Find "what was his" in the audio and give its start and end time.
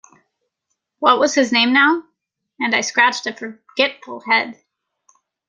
0.97-1.51